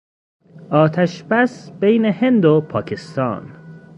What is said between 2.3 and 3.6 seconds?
و پاکستان